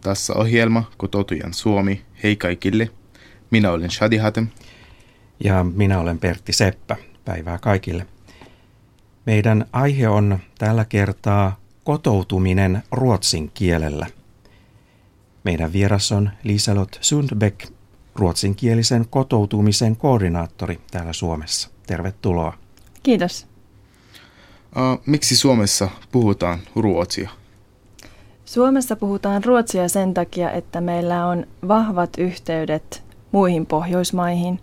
[0.00, 2.02] Tässä ohjelma Kotoutujan Suomi.
[2.22, 2.90] Hei kaikille.
[3.50, 4.48] Minä olen Shadi Hatem.
[5.44, 6.96] Ja minä olen Pertti Seppä.
[7.24, 8.06] Päivää kaikille.
[9.26, 14.06] Meidän aihe on tällä kertaa kotoutuminen ruotsin kielellä.
[15.44, 17.70] Meidän vieras on Liselot Sundbeck,
[18.14, 21.70] ruotsinkielisen kotoutumisen koordinaattori täällä Suomessa.
[21.86, 22.58] Tervetuloa.
[23.02, 23.46] Kiitos.
[24.76, 27.30] Uh, miksi Suomessa puhutaan ruotsia?
[28.48, 33.02] Suomessa puhutaan ruotsia sen takia, että meillä on vahvat yhteydet
[33.32, 34.60] muihin Pohjoismaihin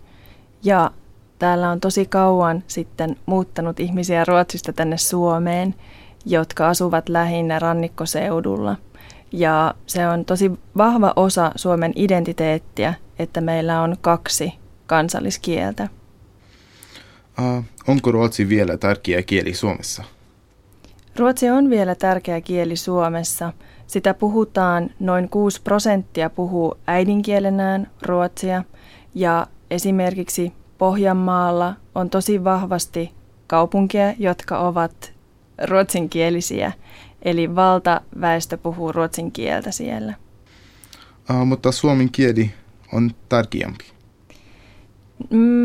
[0.62, 0.90] ja
[1.38, 5.74] täällä on tosi kauan sitten muuttanut ihmisiä Ruotsista tänne Suomeen,
[6.24, 8.76] jotka asuvat lähinnä rannikkoseudulla.
[9.32, 14.54] Ja se on tosi vahva osa Suomen identiteettiä, että meillä on kaksi
[14.86, 15.88] kansalliskieltä.
[17.38, 20.04] Uh, onko ruotsi vielä tärkeä kieli Suomessa?
[21.16, 23.52] Ruotsi on vielä tärkeä kieli Suomessa.
[23.86, 28.64] Sitä puhutaan, noin 6 prosenttia puhuu äidinkielenään ruotsia
[29.14, 33.12] ja esimerkiksi Pohjanmaalla on tosi vahvasti
[33.46, 35.12] kaupunkeja, jotka ovat
[35.68, 36.72] ruotsinkielisiä,
[37.22, 40.14] eli valtaväestö puhuu ruotsin kieltä siellä.
[41.30, 42.50] Uh, mutta suomen kieli
[42.92, 43.84] on tärkeämpi.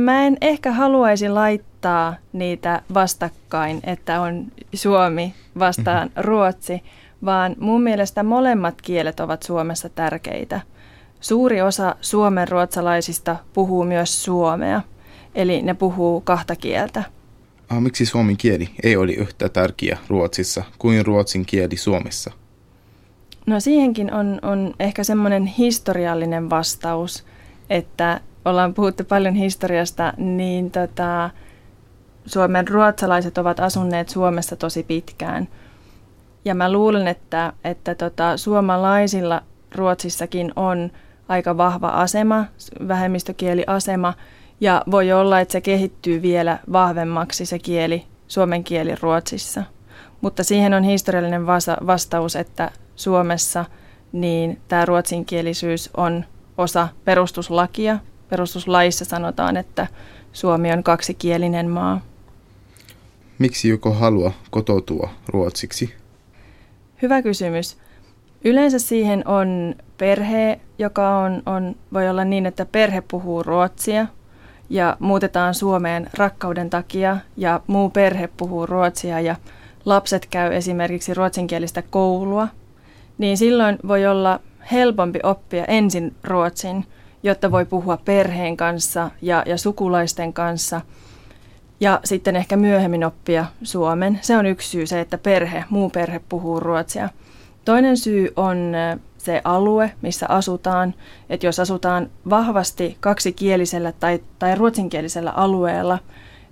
[0.05, 6.23] Mä en ehkä haluaisi laittaa niitä vastakkain, että on Suomi vastaan mm-hmm.
[6.23, 6.83] Ruotsi,
[7.25, 10.61] vaan mun mielestä molemmat kielet ovat Suomessa tärkeitä.
[11.19, 14.81] Suuri osa suomen ruotsalaisista puhuu myös suomea,
[15.35, 17.03] eli ne puhuu kahta kieltä.
[17.69, 22.31] Ah, miksi suomen kieli ei ole yhtä tärkeä Ruotsissa kuin ruotsin kieli Suomessa?
[23.45, 27.25] No siihenkin on, on ehkä semmoinen historiallinen vastaus,
[27.69, 31.29] että ollaan puhuttu paljon historiasta, niin tota,
[32.25, 35.47] Suomen ruotsalaiset ovat asunneet Suomessa tosi pitkään.
[36.45, 39.41] Ja mä luulen, että, että tota, suomalaisilla
[39.75, 40.91] Ruotsissakin on
[41.27, 42.45] aika vahva asema,
[42.87, 44.13] vähemmistökieliasema,
[44.61, 49.63] ja voi olla, että se kehittyy vielä vahvemmaksi se kieli, suomen kieli Ruotsissa.
[50.21, 51.47] Mutta siihen on historiallinen
[51.87, 53.65] vastaus, että Suomessa
[54.11, 56.25] niin tämä ruotsinkielisyys on
[56.57, 57.99] osa perustuslakia.
[58.29, 59.87] Perustuslaissa sanotaan, että
[60.33, 62.01] Suomi on kaksikielinen maa.
[63.39, 66.00] Miksi joko halua kotoutua ruotsiksi?
[67.01, 67.77] Hyvä kysymys.
[68.43, 74.07] Yleensä siihen on perhe, joka on, on, voi olla niin, että perhe puhuu ruotsia
[74.69, 79.35] ja muutetaan Suomeen rakkauden takia ja muu perhe puhuu ruotsia ja
[79.85, 82.47] lapset käy esimerkiksi ruotsinkielistä koulua,
[83.17, 84.39] niin silloin voi olla
[84.71, 86.85] helpompi oppia ensin ruotsin,
[87.23, 90.81] jotta voi puhua perheen kanssa ja, ja sukulaisten kanssa
[91.81, 94.19] ja sitten ehkä myöhemmin oppia suomen.
[94.21, 97.09] Se on yksi syy se, että perhe, muu perhe puhuu ruotsia.
[97.65, 98.73] Toinen syy on
[99.17, 100.93] se alue, missä asutaan.
[101.29, 105.99] Että jos asutaan vahvasti kaksikielisellä tai, tai ruotsinkielisellä alueella,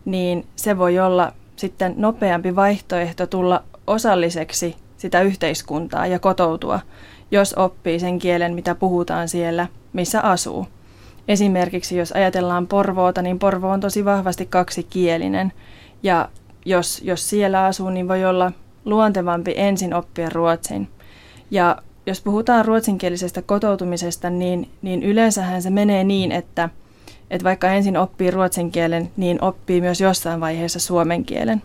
[0.06, 6.80] niin se voi olla sitten nopeampi vaihtoehto tulla osalliseksi sitä yhteiskuntaa ja kotoutua,
[7.32, 10.68] jos oppii sen kielen, mitä puhutaan siellä, missä asuu.
[11.30, 15.54] Esimerkiksi jos ajatellaan Porvoota, niin Porvo on tosi vahvasti kaksikielinen.
[16.04, 16.30] Ja
[16.66, 18.52] jos, jos siellä asuu, niin voi olla
[18.86, 20.88] luontevampi ensin oppia ruotsin.
[21.52, 26.70] Ja jos puhutaan ruotsinkielisestä kotoutumisesta, niin, niin yleensähän se menee niin, että,
[27.30, 31.62] että vaikka ensin oppii ruotsin kielen, niin oppii myös jossain vaiheessa suomen kielen.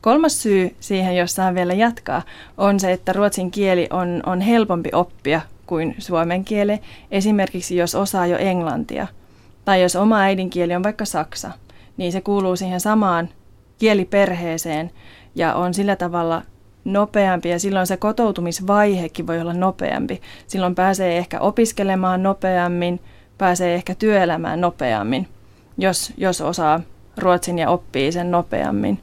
[0.00, 2.22] Kolmas syy siihen, jos saan vielä jatkaa,
[2.58, 6.80] on se, että ruotsin kieli on, on helpompi oppia kuin suomen kieli,
[7.10, 9.06] esimerkiksi jos osaa jo englantia.
[9.64, 11.50] Tai jos oma äidinkieli on vaikka saksa,
[11.96, 13.28] niin se kuuluu siihen samaan
[13.78, 14.90] kieliperheeseen
[15.34, 16.42] ja on sillä tavalla
[16.84, 20.20] nopeampi ja silloin se kotoutumisvaihekin voi olla nopeampi.
[20.46, 23.00] Silloin pääsee ehkä opiskelemaan nopeammin,
[23.38, 25.28] pääsee ehkä työelämään nopeammin,
[25.78, 26.80] jos, jos osaa
[27.18, 28.98] ruotsin ja oppii sen nopeammin.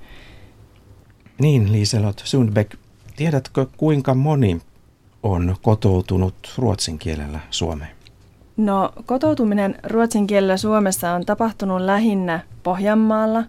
[1.40, 2.74] Niin, Liiselot Sundbeck,
[3.16, 4.62] tiedätkö kuinka moni
[5.24, 7.92] on kotoutunut ruotsin kielellä Suomeen?
[8.58, 13.44] No, kotoutuminen ruotsin kielellä Suomessa on tapahtunut lähinnä Pohjanmaalla.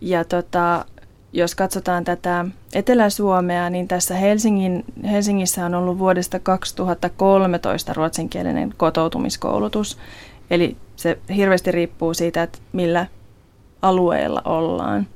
[0.00, 0.84] Ja tota,
[1.32, 2.44] jos katsotaan tätä
[2.74, 9.98] Etelä-Suomea, niin tässä Helsingin, Helsingissä on ollut vuodesta 2013 ruotsinkielinen kotoutumiskoulutus.
[10.50, 13.06] Eli se hirveästi riippuu siitä, että millä
[13.82, 15.06] alueella ollaan.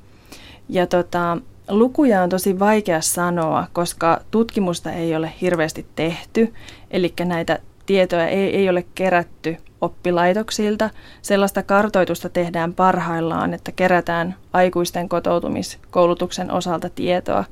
[0.69, 1.39] Ja tota,
[1.71, 6.55] lukuja on tosi vaikea sanoa, koska tutkimusta ei ole hirveästi tehty,
[6.91, 10.91] eli näitä tietoja ei, ei ole kerätty oppilaitoksilta.
[11.23, 17.45] Sellaista kartoitusta tehdään parhaillaan, että kerätään aikuisten kotoutumiskoulutuksen osalta tietoa.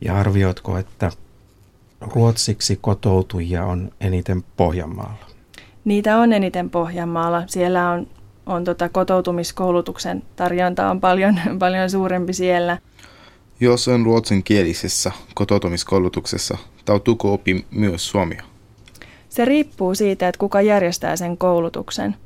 [0.00, 1.10] Ja arvioitko, että
[2.00, 5.26] ruotsiksi kotoutujia on eniten Pohjanmaalla?
[5.84, 7.42] Niitä on eniten Pohjanmaalla.
[7.46, 8.06] Siellä on,
[8.46, 12.78] on tota kotoutumiskoulutuksen tarjonta on paljon, paljon suurempi siellä.
[13.62, 18.42] Jos on ruotsinkielisessä kotoutumiskoulutuksessa, tautuuko opi myös suomia?
[19.28, 22.16] Se riippuu siitä, että kuka järjestää sen koulutuksen.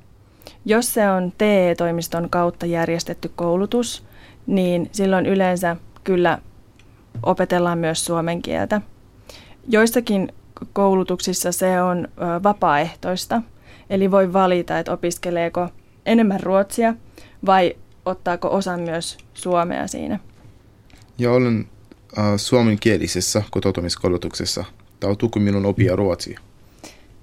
[0.64, 4.04] Jos se on TE-toimiston kautta järjestetty koulutus,
[4.46, 6.38] niin silloin yleensä kyllä
[7.22, 8.80] opetellaan myös suomen kieltä.
[9.68, 10.32] Joissakin
[10.72, 12.08] koulutuksissa se on
[12.42, 13.42] vapaaehtoista,
[13.90, 15.68] eli voi valita, että opiskeleeko
[16.06, 16.94] enemmän ruotsia
[17.46, 20.18] vai ottaako osan myös suomea siinä.
[21.18, 21.66] Ja olen
[22.18, 24.64] äh, suomenkielisessä kotoutumiskoulutuksessa.
[25.00, 26.40] Tautuuko minun opia ruotsia?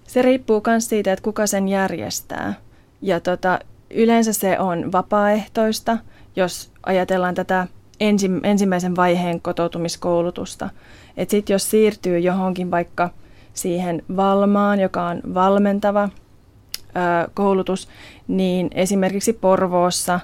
[0.08, 2.54] Se riippuu myös siitä, että kuka sen järjestää.
[3.02, 3.60] Ja tota,
[3.90, 5.98] yleensä se on vapaaehtoista,
[6.36, 7.68] jos ajatellaan tätä
[8.00, 10.70] ensi, ensimmäisen vaiheen kotoutumiskoulutusta.
[11.18, 13.10] Että sitten jos siirtyy johonkin vaikka
[13.54, 16.10] siihen Valmaan, joka on valmentava
[16.96, 17.88] ää, koulutus,
[18.28, 20.20] niin esimerkiksi Porvoossa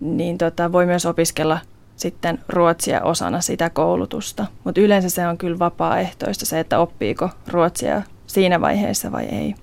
[0.00, 1.58] niin tota, voi myös opiskella
[1.96, 4.46] sitten ruotsia osana sitä koulutusta.
[4.64, 9.54] Mutta yleensä se on kyllä vapaaehtoista se, että oppiiko ruotsia siinä vaiheessa vai ei.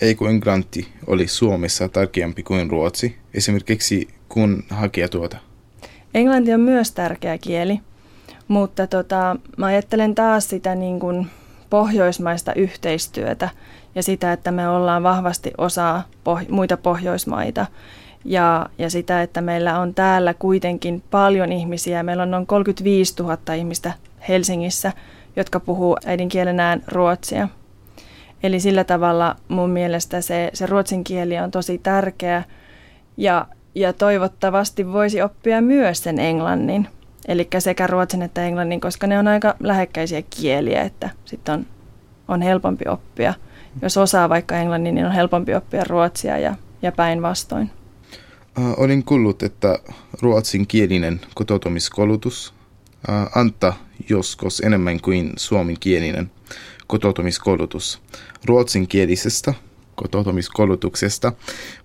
[0.00, 5.36] Ei kun englanti oli Suomessa tärkeämpi kuin ruotsi, esimerkiksi kun hakija tuota?
[6.14, 7.80] Englanti on myös tärkeä kieli,
[8.48, 11.26] mutta tota, mä ajattelen taas sitä niin kuin
[11.70, 13.50] pohjoismaista yhteistyötä
[13.94, 17.66] ja sitä, että me ollaan vahvasti osa poh- muita pohjoismaita
[18.24, 22.02] ja, ja sitä, että meillä on täällä kuitenkin paljon ihmisiä.
[22.02, 23.92] Meillä on noin 35 000 ihmistä
[24.28, 24.92] Helsingissä,
[25.36, 27.48] jotka puhuu äidinkielenään ruotsia.
[28.42, 32.42] Eli sillä tavalla mun mielestä se, se ruotsin kieli on tosi tärkeä
[33.16, 36.88] ja, ja toivottavasti voisi oppia myös sen englannin.
[37.28, 41.66] Eli sekä ruotsin että englannin, koska ne on aika lähekkäisiä kieliä, että sitten on,
[42.28, 43.34] on helpompi oppia.
[43.82, 47.70] Jos osaa vaikka englannin, niin on helpompi oppia ruotsia ja, ja päinvastoin.
[48.76, 49.78] Olin kuullut, että
[50.22, 52.54] ruotsinkielinen kotoutumiskoulutus
[53.34, 56.30] antaa joskus enemmän kuin suomenkielinen
[56.86, 58.00] kotoutumiskoulutus.
[58.44, 59.54] Ruotsinkielisestä
[59.94, 61.32] kotoutumiskoulutuksesta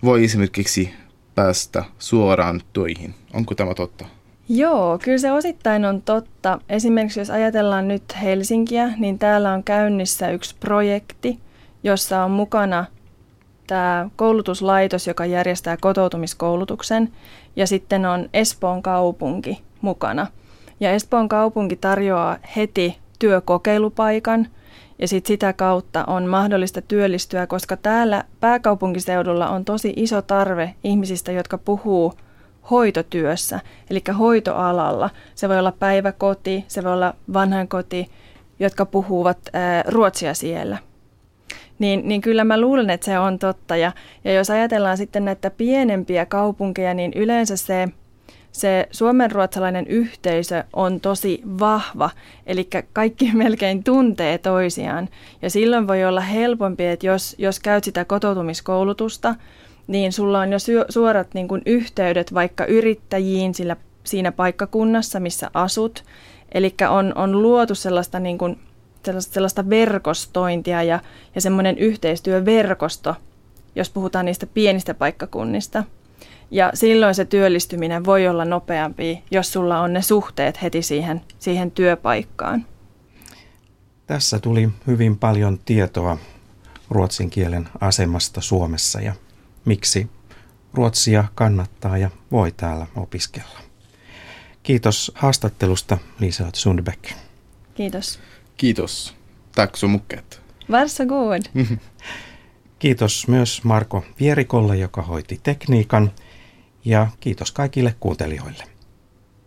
[0.02, 0.90] voi esimerkiksi
[1.34, 3.14] päästä suoraan töihin.
[3.32, 4.04] Onko tämä totta?
[4.48, 6.60] Joo, kyllä se osittain on totta.
[6.68, 11.38] Esimerkiksi jos ajatellaan nyt Helsinkiä, niin täällä on käynnissä yksi projekti,
[11.82, 12.84] jossa on mukana
[13.66, 17.12] tämä koulutuslaitos, joka järjestää kotoutumiskoulutuksen,
[17.56, 20.26] ja sitten on Espoon kaupunki mukana.
[20.80, 24.46] Ja Espoon kaupunki tarjoaa heti työkokeilupaikan,
[24.98, 31.32] ja sit sitä kautta on mahdollista työllistyä, koska täällä pääkaupunkiseudulla on tosi iso tarve ihmisistä,
[31.32, 32.14] jotka puhuu
[32.70, 35.10] hoitotyössä, eli hoitoalalla.
[35.34, 38.10] Se voi olla päiväkoti, se voi olla vanhankoti,
[38.58, 40.78] jotka puhuvat ää, ruotsia siellä.
[41.78, 43.76] Niin, niin kyllä mä luulen, että se on totta.
[43.76, 43.92] Ja,
[44.24, 47.88] ja jos ajatellaan sitten näitä pienempiä kaupunkeja, niin yleensä se,
[48.52, 52.10] se suomenruotsalainen yhteisö on tosi vahva,
[52.46, 55.08] eli kaikki melkein tuntee toisiaan.
[55.42, 59.34] Ja silloin voi olla helpompi, että jos, jos käyt sitä kotoutumiskoulutusta,
[59.86, 66.04] niin sulla on jo suorat niin kuin yhteydet vaikka yrittäjiin sillä, siinä paikkakunnassa, missä asut.
[66.52, 68.58] Eli on, on luotu sellaista, niin kuin,
[69.04, 71.00] sellaista, sellaista verkostointia ja,
[71.34, 73.16] ja semmoinen yhteistyöverkosto,
[73.74, 75.84] jos puhutaan niistä pienistä paikkakunnista.
[76.50, 81.70] Ja silloin se työllistyminen voi olla nopeampi, jos sulla on ne suhteet heti siihen, siihen
[81.70, 82.66] työpaikkaan.
[84.06, 86.18] Tässä tuli hyvin paljon tietoa
[86.90, 89.12] ruotsin kielen asemasta Suomessa ja
[89.64, 90.10] miksi
[90.74, 93.58] ruotsia kannattaa ja voi täällä opiskella.
[94.62, 97.04] Kiitos haastattelusta Liselot Sundbeck.
[97.74, 98.18] Kiitos.
[98.56, 99.14] Kiitos.
[99.54, 100.40] Tack så mycket.
[100.70, 101.42] Varsågod.
[102.78, 106.12] Kiitos myös Marko Vierikolle, joka hoiti tekniikan.
[106.84, 108.64] Ja kiitos kaikille kuuntelijoille.